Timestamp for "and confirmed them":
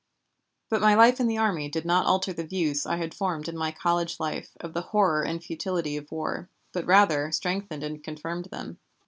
7.83-8.79